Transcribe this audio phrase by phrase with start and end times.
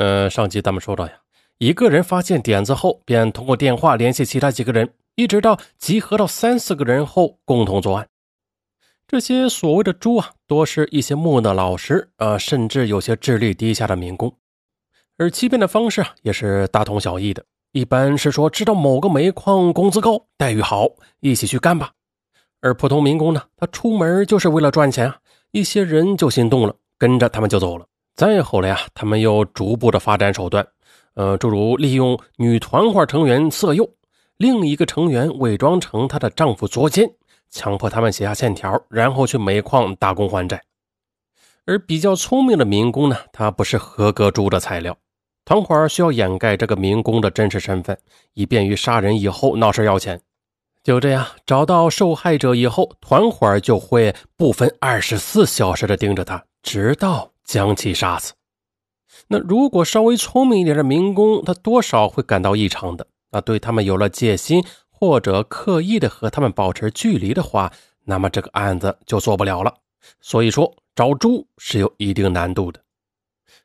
[0.00, 1.12] 呃，上集咱们说到呀，
[1.58, 8.08] 一个人发现点子后，便通过电话联系其他几个人，一直到集合到三四个人后，共同作案。
[9.06, 14.34] 这些所谓的猪啊，多是一些木讷老实啊，甚至有些智力低下的民工，
[15.18, 17.44] 而欺骗的方式啊，也是大同小异的。
[17.72, 20.88] 一般是说知道某个煤矿工资高、待遇好，
[21.20, 21.92] 一起去干吧。
[22.62, 25.18] 而普通民工呢，他出门就是为了赚钱啊，
[25.50, 27.84] 一些人就心动了，跟着他们就走了。
[28.20, 30.66] 再后来呀，他们又逐步的发展手段，
[31.14, 33.88] 呃，诸如利用女团伙成员色诱，
[34.36, 37.10] 另一个成员伪装成她的丈夫捉奸，
[37.48, 40.62] 强迫他们写下欠条，然后去煤矿打工还债。
[41.64, 44.94] 而比较聪明的民工呢，他不是合格猪的材料，
[45.46, 47.96] 团伙需要掩盖这个民工的真实身份，
[48.34, 50.20] 以便于杀人以后闹事要钱。
[50.84, 57.30] 就这样，找到受害者以后，团伙就会不分二十四小时的盯着他，直到。
[57.50, 58.32] 将其杀死。
[59.26, 63.08] 那如果稍微聪明一点的民工，他多少会感到异常的。
[63.32, 67.72] 那对他们有了戒心，或者刻意的和他们保持距离的话，
[68.04, 69.74] 那么这个案子就做不了了。
[70.20, 72.80] 所以说，找猪是有一定难度的。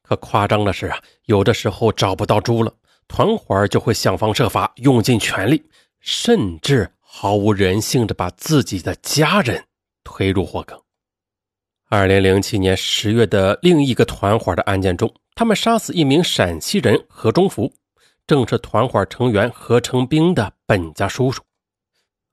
[0.00, 2.72] 可夸张的是啊，有的时候找不到猪了，
[3.06, 5.62] 团伙就会想方设法，用尽全力，
[6.00, 9.66] 甚至毫无人性的把自己的家人
[10.02, 10.80] 推入火坑。
[11.88, 17.72] 二零零七年十月的另一个团伙的案件中，他们杀死一名陕西人何忠福，
[18.26, 21.40] 正是团伙成员何成兵的本家叔叔。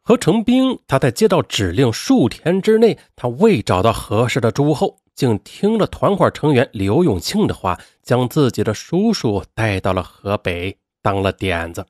[0.02, 11.86] 何成兵他在接到指令数天之内，他未找到合适的猪后，竟听了团伙成员刘永庆的话，将自己的叔叔带到了河北当了点子。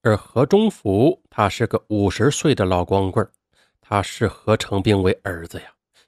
[0.00, 3.28] 而何忠福他是个五十岁的老光棍，
[3.82, 5.66] 他视何成兵为儿子呀。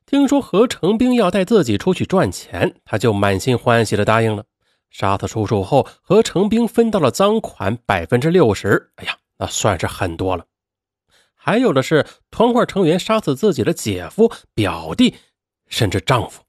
[0.08, 4.46] 听说何成兵要带自己出去赚钱，他就满心欢喜的答应了。
[4.88, 8.90] 杀死叔叔后，何成兵分到了赃款百分之六十。
[8.96, 10.46] 哎呀，那算是很多了。
[11.34, 15.14] 还有的是团伙成员杀死自己的姐夫、表弟，
[15.66, 16.42] 甚至丈夫。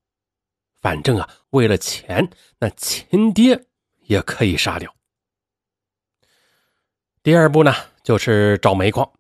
[0.80, 3.66] 反正啊，为了钱，那亲爹
[4.06, 4.96] 也可以杀掉。
[7.22, 9.12] 第二步呢，就是找煤矿。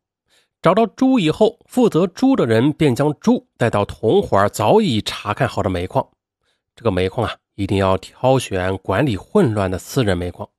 [0.62, 6.06] 找到猪以后，负责猪的人便将猪带到同伙早已查看好的煤矿。
[6.75, 10.50] 这个煤矿啊，一定要挑选管理混乱的私人煤矿。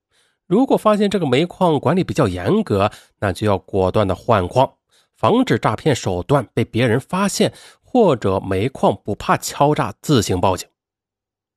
[0.46, 4.72] 如果发现这个煤矿管理比较严格，那就要果断的换矿，
[5.14, 10.66] 防止诈骗手段被别人发现，或者煤矿不怕敲诈自行报警。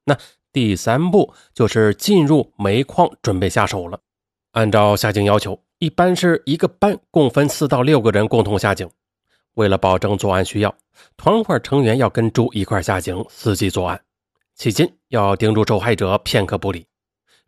[0.04, 0.18] 那
[0.52, 4.02] 第三步就是进入煤矿，准备下手了。
[4.52, 5.58] 按照下井要求。
[5.84, 8.90] 一般是一个班共分四到六个人共同下井，
[9.56, 10.74] 为了保证作案需要，
[11.18, 14.02] 团伙成员要跟猪一块下井，伺机作案。
[14.56, 16.86] 期间要盯住受害者，片刻不离。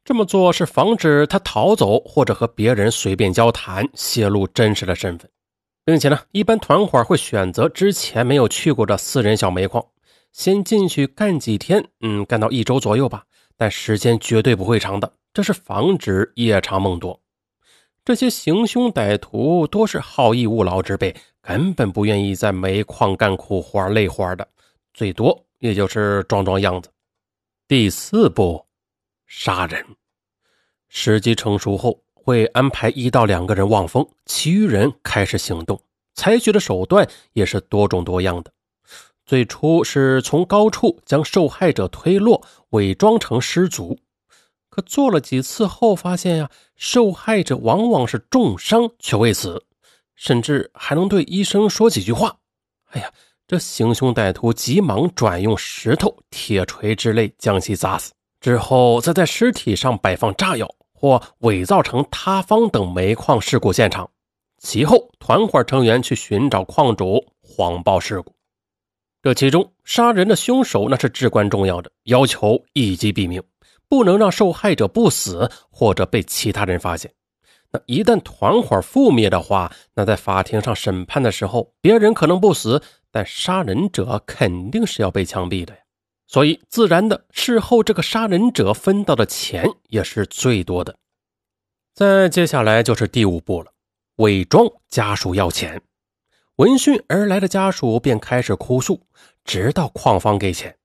[0.04, 5.32] 这么做是防止他逃走或者和别人随便交谈，泄露真实的身份。
[5.86, 9.82] 并且呢，一般团伙会选择之前没有去过的私人小煤矿，
[10.34, 13.24] 先进去干几天，嗯，干到一周左右吧。
[13.56, 17.18] 但时间绝对不会长的，这是防止夜长梦多。
[18.06, 24.48] 这些行凶歹徒多是好逸恶劳之辈，根本不愿意在煤矿干苦活累活的，
[24.94, 26.90] 最多也就是装装样子。
[27.68, 28.64] 第四步，
[29.26, 29.84] 杀人。
[30.88, 35.82] 时机成熟后，会安排一到两个人望风，其余人开始行动。
[36.14, 38.52] 采取的手段也是多种多样的。
[39.26, 42.40] 最初是从高处将受害者推落，
[42.70, 43.98] 伪装成失足。
[44.76, 49.64] 可做了几次后，发现呀，受害者往往是重伤却未死，
[50.16, 52.36] 甚至还能对医生说几句话。
[52.88, 53.10] 哎呀，
[53.48, 64.10] 这行凶歹徒急忙转用石头、铁锤之类将其砸死，之后再在尸体上摆放炸药或伪造成塌方等煤矿事故现场。
[64.58, 68.36] 其后，团伙成员去寻找矿主，谎报事故。
[69.22, 73.42] 这其中，杀人的凶手那是至关重要的，要求一击毙命。
[73.88, 77.14] 不能让受害者不死，或者被其他人发现。
[77.72, 85.80] 那一旦团伙覆灭的话，那在法庭上审判的时候，别人可能不死，但杀人者肯定是要被枪毙的呀。
[86.28, 90.96] 所以，自然的事后这个杀人者分到的钱也是最多的。
[91.94, 93.72] 再接下来就是第五步了，
[94.16, 95.82] 伪装家属要钱。
[96.56, 99.02] 闻讯而来的家属便开始哭诉，
[99.44, 100.76] 直到矿方给钱。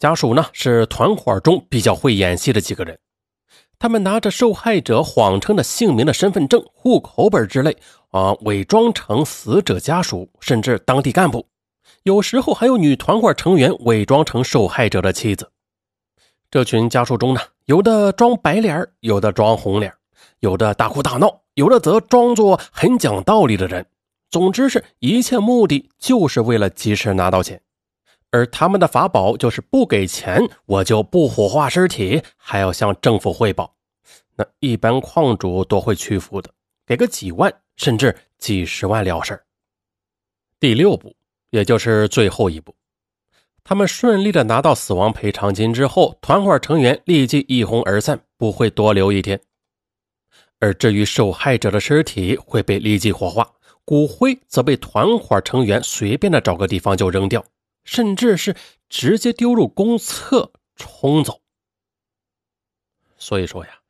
[0.00, 2.98] 家属呢是团伙中比较会演戏的几个人，
[3.78, 7.76] 他们拿着受害者谎称的姓名的身份证、户口本之类
[8.08, 11.46] 啊，伪装成死者家属，甚至当地干部，
[12.04, 15.52] 有时候还有女团伙成员伪装成受害者的妻子。
[16.50, 19.92] 这群家属中呢，有的装白脸有的装红脸
[20.38, 23.84] 有的大哭大闹，有的则装作很讲道理的人。
[24.30, 27.60] 总之是一切目的就是为了及时拿到钱，
[28.30, 33.74] 而他们的法宝就是不给钱我就不火化尸体，还要向政府汇报。
[34.36, 36.50] 那一般矿主都会屈服的，
[36.86, 39.40] 给个几万甚至几十万了事
[40.58, 41.14] 第六步，
[41.50, 42.74] 也就是最后一步，
[43.64, 49.40] 他们顺利的拿到死亡赔偿金之后，团伙成员立即一哄而散，不会多留一天。
[50.58, 53.50] 而至于受害者的尸体会被立即火化。
[53.82, 57.44] 骨灰则被团伙成员随便的找个地方就扔掉，
[57.84, 58.56] 甚至是
[58.88, 61.40] 直接丢入公厕冲走。
[63.18, 63.80] 所以说呀，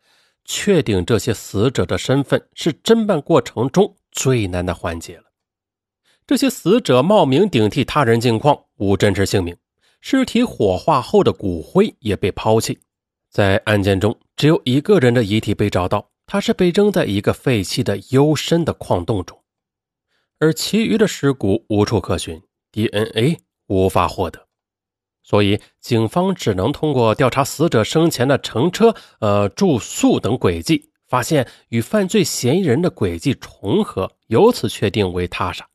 [0.44, 5.24] 确定这些死者的身份是侦办过程中最难的环节了。
[6.26, 9.56] 这些死者冒名顶替他人境况，无真实姓名，
[10.00, 12.80] 尸体火化后的骨灰也被抛弃。
[13.28, 19.40] 在案件中，只有一个人的遗体被找到，他是被扔在一个废弃的幽深的矿洞中。
[20.38, 22.42] 而其余的尸骨无处可寻
[22.72, 23.38] ，DNA
[23.70, 24.48] 无法获得，
[25.22, 35.68] 所以警方只能通过调查死者生前的乘车、呃住宿等轨迹，发现与犯罪嫌疑人的轨迹重合，由此确定为他杀。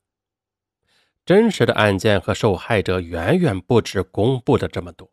[1.24, 5.10] 真实的案件和受害者远远不止公布的这么多。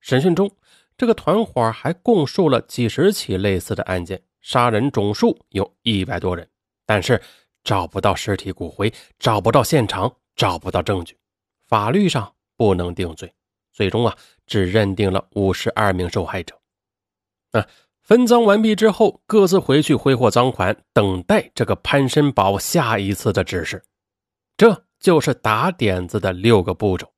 [0.00, 0.50] 审讯中，
[0.98, 6.48] 这个团伙还供述了几十起类似的案件，杀人总数有一百多人，
[6.84, 7.20] 但是。
[7.62, 11.14] 找不到尸体骨灰，找不到现场，找不到证据，
[11.70, 13.32] 法律上不能定罪，
[13.72, 16.58] 最终啊，只认定了五十二名受害者。
[17.52, 17.64] 啊，
[18.02, 23.84] 分赃完毕之后，各自回去挥霍赃款，等待这个潘申宝下一次的指示。
[24.56, 27.12] 这就是打点子的六个步骤。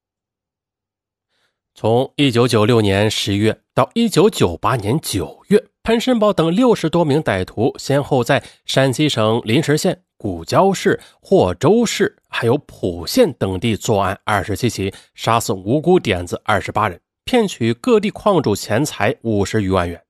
[1.74, 10.04] 从一九九六年十月到一九九八年九月，潘申宝等六十多名歹徒先后在山西省临石县。
[10.22, 20.00] 古交市、霍州市还有蒲县等地作案二十七起，杀死无辜点子二十八人，骗取各地矿主钱财五十余万元。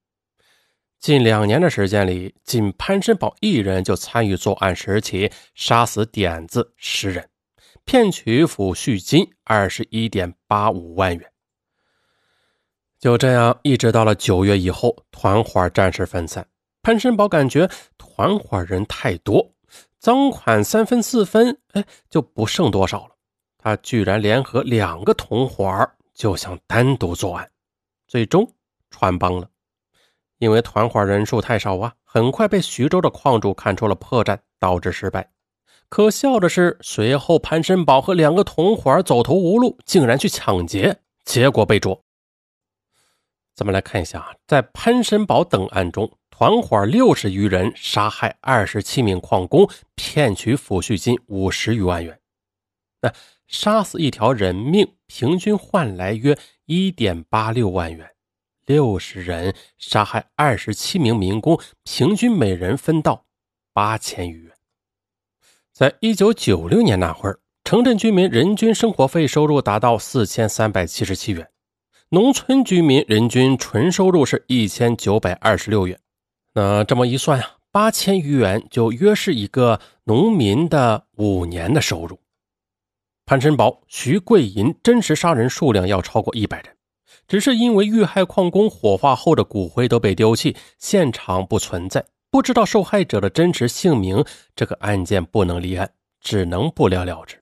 [1.00, 7.30] 近两年的时间里，仅潘申宝一人就参与作案十起，杀死点子十人，
[7.86, 11.32] 骗取抚恤金二十一点八五万元。
[13.00, 16.46] 就这样，一直到了九月以后，团伙暂时分散。
[16.82, 17.66] 潘申宝感觉
[17.96, 19.51] 团伙人太多。
[20.02, 23.10] 赃款三分四分，哎，就不剩多少了。
[23.56, 27.48] 他居然联合两个同伙就想单独作案，
[28.08, 28.52] 最终
[28.90, 29.48] 穿帮了。
[30.38, 35.30] 因为团伙人数太少啊，很快被徐州的矿主看出了破绽，导致失败。
[35.88, 42.02] 可笑的是，随后潘申宝和两个同伙走投无路，竟然去抢劫，结果被捉。
[43.54, 46.12] 咱们来看一下，在潘申宝等案中。
[46.42, 52.18] 团伙六十余人杀害二十七名矿工，骗取抚恤金五十余万元。
[53.00, 53.12] 那
[53.46, 56.36] 杀死一条人命，平均换来约
[56.66, 58.10] 一点八六万元。
[58.66, 63.24] 六十人杀害二十七名民工，平均每人分到
[63.72, 64.52] 八千余元。
[65.72, 71.48] 在一九九六年那会儿，城镇居民人均生活费收入达到四千三百七十七元，
[72.08, 75.96] 农村居民人均纯收入是一千九百二十六元。
[76.54, 82.18] 那这么一算啊，八千余元就约是一个农民的五年的收入。
[83.24, 86.76] 潘申宝、徐桂银真实杀人数量要超过一百人，
[87.26, 97.40] 只是因为遇害矿工火化后的骨灰都被丢弃，现场不存在，不知道受害者的真实姓名，这个案件不能立案，只能不了了之。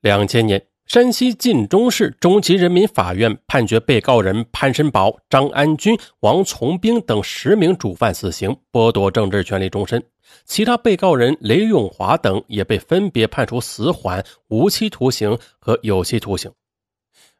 [0.00, 0.71] 两千年。
[0.86, 10.02] 山西晋中市中级人民法院判决被告人潘申宝、张安军、王从兵等十名主犯死刑，剥夺政治权利终身。
[10.44, 16.50] 其他被告人雷永华等也被分别判处死缓、无期徒刑和有期徒刑。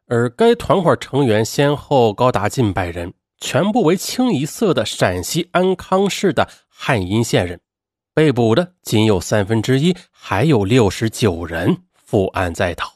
[0.07, 7.59] 而该团伙成员先后高达近百人，全部为清一色的陕西安康市的汉阴县人。
[8.15, 12.91] 被捕的仅有三分之一，还有六十九人负案在逃。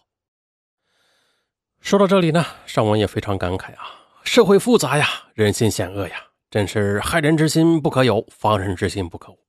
[1.88, 9.40] 说到这里呢，尚文也非常感慨啊，社会复杂呀，人心险恶呀，真是害人之心不可有，防人之心不可无。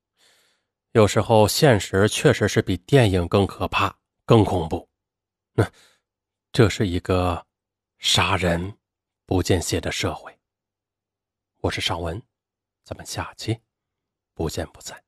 [0.93, 3.93] 有时候现实确实是比电影更可怕、
[4.25, 4.89] 更恐怖。
[5.53, 5.69] 那
[6.53, 7.45] 这是一个
[7.99, 8.73] 杀人
[9.27, 10.33] 不见血的社会。
[11.63, 12.23] 我是尚文，
[12.85, 13.59] 咱们下期
[14.33, 15.08] 不见不散。